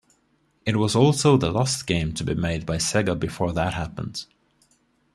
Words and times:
It 0.65 0.77
was 0.77 0.95
also 0.95 1.37
the 1.37 1.51
last 1.51 1.85
game 1.85 2.11
to 2.15 2.23
be 2.23 2.33
made 2.33 2.65
by 2.65 2.77
Sega 2.77 3.19
before 3.19 3.51
that 3.53 3.75
happened. 3.75 4.25